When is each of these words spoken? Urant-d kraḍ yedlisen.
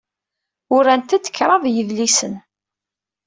Urant-d 0.75 1.25
kraḍ 1.35 1.63
yedlisen. 1.73 2.33